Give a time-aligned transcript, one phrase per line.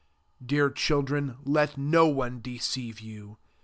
[0.39, 3.37] 7 Dear children, let no one deceive you.